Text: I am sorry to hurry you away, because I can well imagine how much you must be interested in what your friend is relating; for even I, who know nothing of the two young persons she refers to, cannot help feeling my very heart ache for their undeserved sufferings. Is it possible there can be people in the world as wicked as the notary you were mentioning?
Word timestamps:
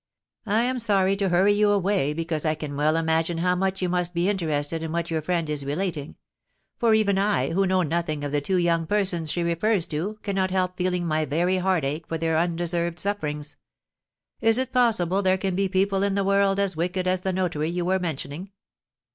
I 0.47 0.63
am 0.63 0.79
sorry 0.79 1.15
to 1.17 1.29
hurry 1.29 1.53
you 1.53 1.69
away, 1.69 2.11
because 2.13 2.43
I 2.43 2.55
can 2.55 2.75
well 2.75 2.95
imagine 2.95 3.37
how 3.37 3.53
much 3.55 3.83
you 3.83 3.87
must 3.87 4.15
be 4.15 4.29
interested 4.29 4.81
in 4.81 4.91
what 4.91 5.11
your 5.11 5.21
friend 5.21 5.47
is 5.47 5.63
relating; 5.63 6.15
for 6.79 6.95
even 6.95 7.19
I, 7.19 7.51
who 7.51 7.67
know 7.67 7.83
nothing 7.83 8.23
of 8.23 8.31
the 8.31 8.41
two 8.41 8.55
young 8.57 8.87
persons 8.87 9.31
she 9.31 9.43
refers 9.43 9.85
to, 9.93 10.17
cannot 10.23 10.49
help 10.49 10.75
feeling 10.75 11.05
my 11.05 11.25
very 11.25 11.57
heart 11.57 11.85
ache 11.85 12.07
for 12.07 12.17
their 12.17 12.35
undeserved 12.39 12.97
sufferings. 12.97 13.57
Is 14.39 14.57
it 14.57 14.73
possible 14.73 15.21
there 15.21 15.37
can 15.37 15.55
be 15.55 15.69
people 15.69 16.01
in 16.01 16.15
the 16.15 16.23
world 16.23 16.57
as 16.59 16.75
wicked 16.75 17.07
as 17.07 17.21
the 17.21 17.31
notary 17.31 17.69
you 17.69 17.85
were 17.85 17.99
mentioning? 17.99 18.49